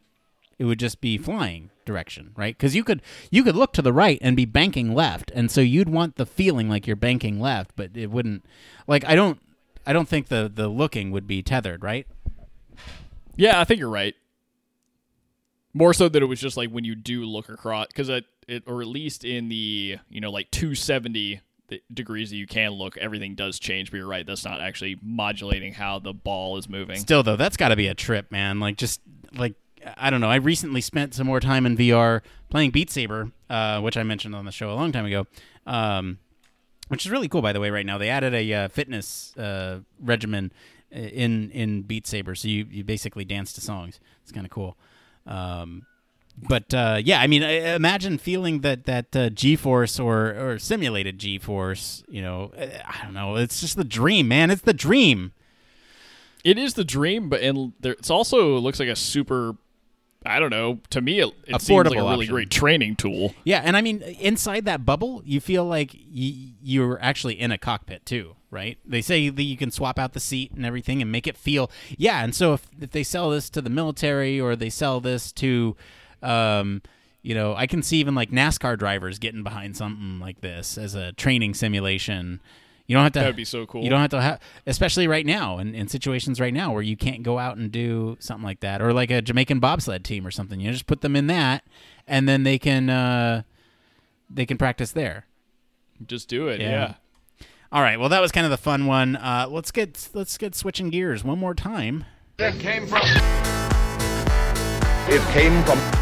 [0.59, 2.57] it would just be flying direction, right?
[2.57, 5.61] Cuz you could you could look to the right and be banking left, and so
[5.61, 8.45] you'd want the feeling like you're banking left, but it wouldn't
[8.87, 9.39] like I don't
[9.85, 12.07] I don't think the the looking would be tethered, right?
[13.35, 14.15] Yeah, I think you're right.
[15.73, 18.63] More so that it was just like when you do look across, because it, it,
[18.67, 21.41] or at least in the you know like 270
[21.93, 23.91] degrees that you can look, everything does change.
[23.91, 26.97] But you're right, that's not actually modulating how the ball is moving.
[26.97, 28.59] Still though, that's got to be a trip, man.
[28.59, 29.01] Like just
[29.35, 29.55] like
[29.97, 30.29] I don't know.
[30.29, 34.35] I recently spent some more time in VR playing Beat Saber, uh, which I mentioned
[34.35, 35.25] on the show a long time ago.
[35.65, 36.19] Um,
[36.89, 37.69] which is really cool, by the way.
[37.69, 40.51] Right now, they added a uh, fitness uh, regimen
[40.93, 43.99] uh, in in Beat Saber, so you you basically dance to songs.
[44.21, 44.77] It's kind of cool.
[45.25, 45.85] Um,
[46.37, 51.17] but uh, yeah, I mean, I- imagine feeling that that uh, G-force or or simulated
[51.19, 52.03] G-force.
[52.07, 53.35] You know, uh, I don't know.
[53.35, 54.51] It's just the dream, man.
[54.51, 55.31] It's the dream.
[56.43, 59.55] It is the dream, but and there, it's also looks like a super.
[60.25, 60.79] I don't know.
[60.91, 62.33] To me, it, it seems like a really option.
[62.33, 63.33] great training tool.
[63.43, 67.57] Yeah, and I mean, inside that bubble, you feel like y- you're actually in a
[67.57, 68.77] cockpit too, right?
[68.85, 71.69] They say that you can swap out the seat and everything and make it feel,
[71.97, 72.23] yeah.
[72.23, 75.75] And so if, if they sell this to the military or they sell this to,
[76.23, 76.81] um,
[77.21, 80.95] you know, I can see even like NASCAR drivers getting behind something like this as
[80.95, 82.41] a training simulation.
[82.85, 83.19] You don't have to.
[83.19, 83.81] That would be so cool.
[83.83, 86.97] You don't have to have, especially right now, in, in situations right now where you
[86.97, 90.31] can't go out and do something like that, or like a Jamaican bobsled team or
[90.31, 90.59] something.
[90.59, 91.63] You know, just put them in that,
[92.07, 93.43] and then they can uh,
[94.29, 95.25] they can practice there.
[96.05, 96.59] Just do it.
[96.59, 96.69] Yeah.
[96.69, 96.93] yeah.
[97.71, 97.97] All right.
[97.97, 99.15] Well, that was kind of the fun one.
[99.15, 102.03] Uh, let's get let's get switching gears one more time.
[102.37, 103.01] It came from.
[105.07, 105.92] It came from.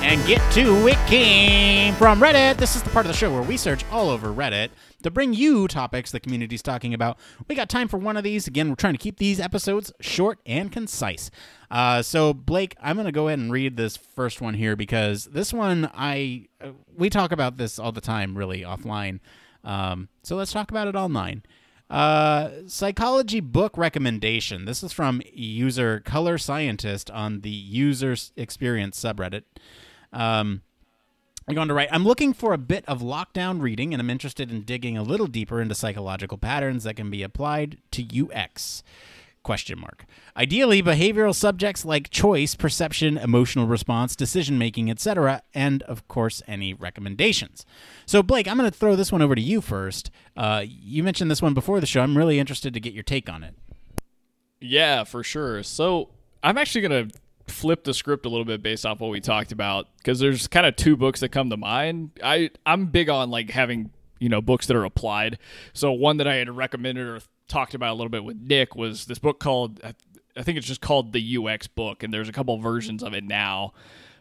[0.00, 2.56] And get to it came from Reddit.
[2.56, 4.70] This is the part of the show where we search all over Reddit
[5.02, 7.18] to bring you topics the community's talking about.
[7.48, 8.46] We got time for one of these.
[8.46, 11.30] Again, we're trying to keep these episodes short and concise.
[11.70, 15.24] Uh, so, Blake, I'm going to go ahead and read this first one here because
[15.26, 16.46] this one, I
[16.96, 19.20] we talk about this all the time, really offline.
[19.64, 21.42] Um, so let's talk about it online.
[21.90, 24.66] Uh, psychology book recommendation.
[24.66, 29.42] This is from user Color Scientist on the User Experience subreddit.
[30.12, 30.62] Um,
[31.46, 31.88] I'm going to write.
[31.90, 35.26] I'm looking for a bit of lockdown reading, and I'm interested in digging a little
[35.26, 38.82] deeper into psychological patterns that can be applied to UX.
[39.42, 40.04] Question mark.
[40.36, 46.74] Ideally, behavioral subjects like choice, perception, emotional response, decision making, etc., and of course, any
[46.74, 47.64] recommendations.
[48.04, 50.10] So, Blake, I'm going to throw this one over to you first.
[50.36, 52.02] Uh, you mentioned this one before the show.
[52.02, 53.54] I'm really interested to get your take on it.
[54.60, 55.62] Yeah, for sure.
[55.62, 56.10] So
[56.42, 57.08] I'm actually gonna
[57.50, 60.66] flip the script a little bit based off what we talked about because there's kind
[60.66, 62.10] of two books that come to mind.
[62.22, 65.38] I I'm big on like having you know books that are applied.
[65.72, 69.06] So one that I had recommended or talked about a little bit with Nick was
[69.06, 69.94] this book called I-
[70.42, 73.72] think it's just called the UX book, and there's a couple versions of it now.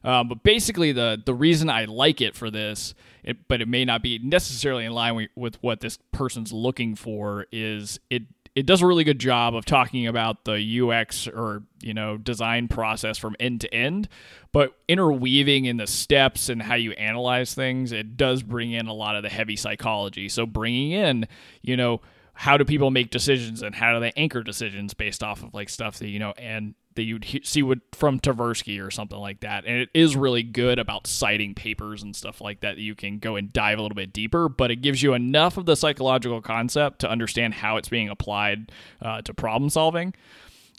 [0.04, 2.94] Um, but basically, the the reason I like it for this,
[3.24, 6.96] it, but it may not be necessarily in line with, with what this person's looking
[6.96, 8.24] for, is it
[8.58, 12.68] it does a really good job of talking about the UX or you know design
[12.68, 14.10] process from end to end,
[14.52, 18.94] but interweaving in the steps and how you analyze things, it does bring in a
[18.94, 20.28] lot of the heavy psychology.
[20.28, 21.28] So bringing in,
[21.62, 22.02] you know,
[22.38, 25.70] how do people make decisions and how do they anchor decisions based off of like
[25.70, 27.64] stuff that you know and that you'd he- see
[27.94, 29.66] from Tversky or something like that.
[29.66, 33.18] And it is really good about citing papers and stuff like that that you can
[33.18, 36.42] go and dive a little bit deeper, but it gives you enough of the psychological
[36.42, 38.72] concept to understand how it's being applied
[39.02, 40.14] uh, to problem solving.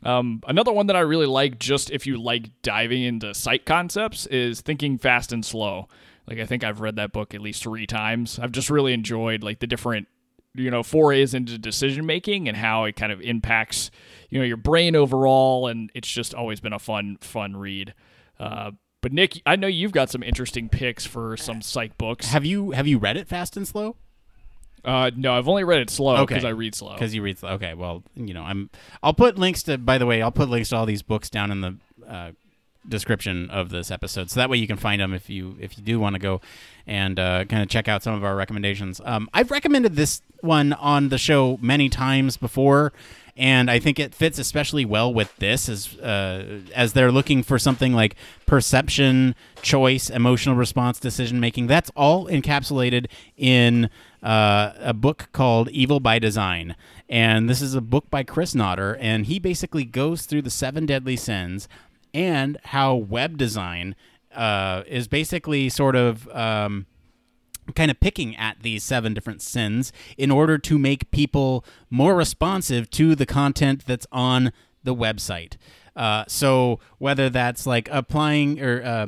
[0.05, 4.27] Um, another one that I really like, just if you like diving into site concepts,
[4.27, 5.89] is Thinking Fast and Slow.
[6.29, 8.39] Like I think I've read that book at least three times.
[8.39, 10.09] I've just really enjoyed like the different
[10.55, 13.91] you know forays into decision making and how it kind of impacts
[14.31, 17.95] you know your brain overall and it's just always been a fun fun read
[18.41, 18.71] uh,
[19.03, 22.71] but nick i know you've got some interesting picks for some psych books Have you
[22.73, 23.97] have you read it fast and slow?
[24.85, 26.35] uh, no i've only read it slow Okay.
[26.35, 27.51] because i read slow Because you read slow.
[27.51, 28.71] Okay, well, you know, I'm.
[29.03, 29.77] I'll put links to.
[29.77, 31.77] By the way, I'll put links to all these books down in the
[32.09, 32.31] uh,
[32.87, 35.85] description of this episode, so that way you can find them if you if you
[35.85, 36.41] do want to go
[36.87, 39.01] and uh, kind of check out some of our recommendations.
[39.05, 42.93] Um, I've recommended this one on the show many times before.
[43.39, 47.57] And I think it fits especially well with this, as uh, as they're looking for
[47.57, 48.17] something like
[48.47, 51.69] perception, choice, emotional response, decision making.
[51.69, 53.07] That's all encapsulated
[53.37, 53.91] in
[54.25, 56.75] uh, a book called Evil by Design.
[57.09, 60.85] And this is a book by Chris Nodder, and he basically goes through the seven
[60.85, 61.69] deadly sins
[62.19, 63.95] and how web design
[64.35, 66.29] uh, is basically sort of.
[66.35, 66.87] Um,
[67.75, 72.89] kind of picking at these seven different sins in order to make people more responsive
[72.89, 74.53] to the content that's on
[74.85, 75.59] the website.
[75.95, 79.07] Uh, so whether that's like applying or uh,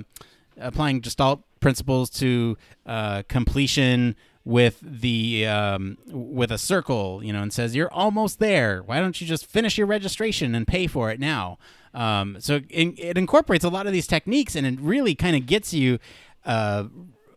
[0.58, 7.52] applying Gestalt principles to uh, completion with the um, with a circle, you know, and
[7.52, 8.82] says you're almost there.
[8.82, 11.58] Why don't you just finish your registration and pay for it now?
[11.94, 15.46] Um, so it, it incorporates a lot of these techniques, and it really kind of
[15.46, 15.98] gets you.
[16.44, 16.84] Uh,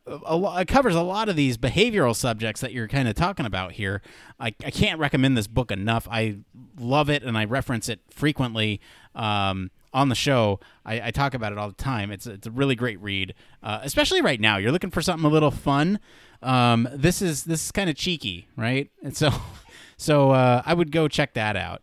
[0.06, 3.74] a it covers a lot of these behavioral subjects that you're kind of talking about
[3.74, 4.01] here.
[4.39, 6.08] I, I can't recommend this book enough.
[6.12, 6.39] I
[6.78, 8.82] love it and I reference it frequently
[9.16, 10.60] um, on the show.
[10.86, 12.12] I, I talk about it all the time.
[12.12, 14.58] It's it's a really great read, uh, especially right now.
[14.58, 15.99] You're looking for something a little fun.
[16.41, 18.89] Um, this is this is kind of cheeky, right?
[19.01, 19.32] And so
[19.97, 21.82] so uh, I would go check that out.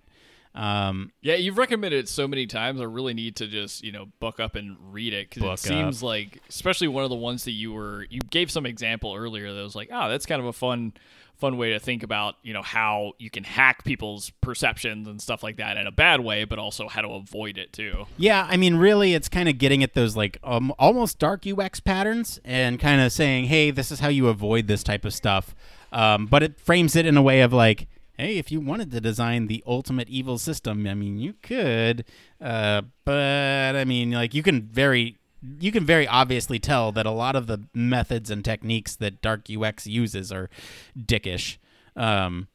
[0.53, 4.07] Um, yeah you've recommended it so many times i really need to just you know
[4.19, 7.53] book up and read it because it seems like especially one of the ones that
[7.53, 10.53] you were you gave some example earlier that was like oh that's kind of a
[10.53, 10.93] fun
[11.37, 15.43] fun way to think about you know how you can hack people's perceptions and stuff
[15.43, 18.57] like that in a bad way but also how to avoid it too Yeah, I
[18.57, 22.79] mean, really, it's kind of getting at those like um, almost dark UX patterns and
[22.79, 25.55] kind of saying, "Hey, this is how you avoid this type of stuff."
[25.93, 27.89] Um, but it frames it in a way of like,
[28.21, 32.05] "Hey, if you wanted to design the ultimate evil system, I mean, you could."
[32.41, 35.17] Uh, but I mean, like, you can very
[35.59, 39.47] you can very obviously tell that a lot of the methods and techniques that dark
[39.51, 40.51] UX uses are
[40.99, 41.57] dickish.
[41.97, 42.49] Um,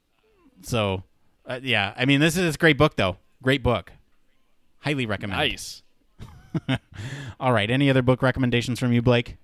[0.61, 1.03] so,
[1.45, 3.17] uh, yeah, I mean, this is a great book, though.
[3.41, 3.91] Great book.
[4.79, 5.39] Highly recommend.
[5.39, 5.81] nice
[7.39, 7.69] All right.
[7.69, 9.37] Any other book recommendations from you, Blake?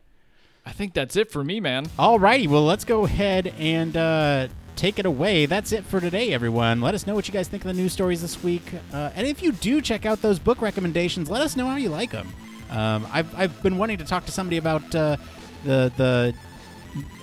[0.63, 2.47] i think that's it for me man All righty.
[2.47, 4.47] Well, let's go ahead and uh,
[4.81, 5.45] take it away.
[5.45, 6.81] That's it for today, everyone.
[6.81, 8.63] Let us know what you guys think of the news stories this week.
[8.91, 11.89] Uh, and if you do check out those book recommendations, let us know how you
[11.89, 12.27] like them.
[12.71, 15.17] Um, I've, I've been wanting to talk to somebody about uh,
[15.63, 16.33] the the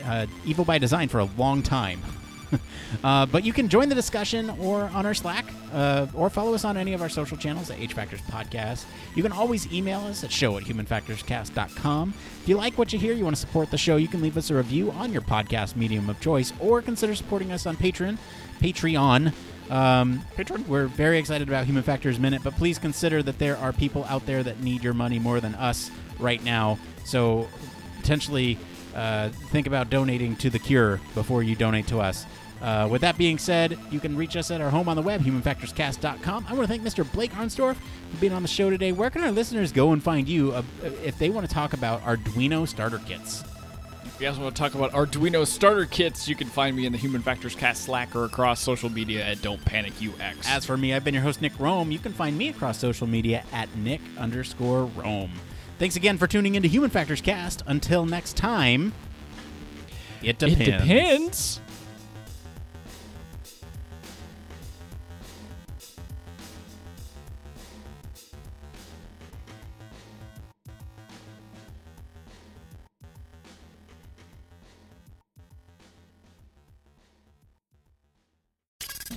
[0.05, 2.01] uh, Evil by Design for a long time.
[3.05, 6.65] uh, but you can join the discussion or on our Slack uh, or follow us
[6.65, 8.85] on any of our social channels at H Factors Podcast.
[9.15, 12.15] You can always email us at show at humanfactorscast.com.
[12.43, 14.37] If you like what you hear, you want to support the show, you can leave
[14.37, 18.19] us a review on your podcast medium of choice or consider supporting us on Patreon.
[18.61, 19.33] Patreon.
[19.71, 20.67] Um, Patreon.
[20.67, 24.25] We're very excited about Human Factors Minute, but please consider that there are people out
[24.27, 26.79] there that need your money more than us right now.
[27.05, 27.49] So
[28.01, 28.59] potentially
[28.95, 32.27] uh, think about donating to the cure before you donate to us.
[32.61, 35.23] Uh, with that being said, you can reach us at our home on the web,
[35.23, 36.47] humanfactorscast.com.
[36.49, 37.11] I want to thank Mr.
[37.13, 38.93] Blake Arnsdorff for being on the show today.
[38.93, 40.63] Where can our listeners go and find you uh,
[41.05, 43.45] if they want to talk about Arduino starter kits?
[44.05, 46.91] If you guys want to talk about Arduino starter kits, you can find me in
[46.91, 50.49] the Human Factors Cast Slack or across social media at Don't Panic UX.
[50.49, 51.93] As for me, I've been your host, Nick Roome.
[51.93, 55.31] You can find me across social media at Nick underscore Roome.
[55.79, 57.63] Thanks again for tuning into Human Factors Cast.
[57.69, 58.93] Until next time,
[60.21, 60.61] it depends.
[60.61, 61.61] it depends.